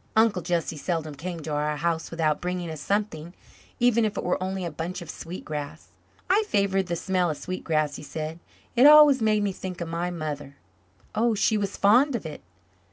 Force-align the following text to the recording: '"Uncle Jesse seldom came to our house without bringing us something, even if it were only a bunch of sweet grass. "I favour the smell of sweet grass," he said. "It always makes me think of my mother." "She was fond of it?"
'"Uncle 0.16 0.42
Jesse 0.42 0.76
seldom 0.76 1.14
came 1.14 1.38
to 1.44 1.52
our 1.52 1.76
house 1.76 2.10
without 2.10 2.40
bringing 2.40 2.68
us 2.68 2.80
something, 2.80 3.34
even 3.78 4.04
if 4.04 4.16
it 4.18 4.24
were 4.24 4.42
only 4.42 4.64
a 4.64 4.70
bunch 4.72 5.00
of 5.00 5.08
sweet 5.08 5.44
grass. 5.44 5.90
"I 6.28 6.42
favour 6.48 6.82
the 6.82 6.96
smell 6.96 7.30
of 7.30 7.36
sweet 7.36 7.62
grass," 7.62 7.94
he 7.94 8.02
said. 8.02 8.40
"It 8.74 8.84
always 8.88 9.22
makes 9.22 9.44
me 9.44 9.52
think 9.52 9.80
of 9.80 9.86
my 9.86 10.10
mother." 10.10 10.56
"She 11.36 11.56
was 11.56 11.76
fond 11.76 12.16
of 12.16 12.26
it?" 12.26 12.42